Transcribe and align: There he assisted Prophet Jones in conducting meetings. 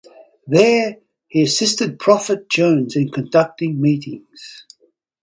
There 0.47 0.97
he 1.27 1.43
assisted 1.43 1.99
Prophet 1.99 2.49
Jones 2.49 2.95
in 2.95 3.11
conducting 3.11 3.79
meetings. 3.79 4.65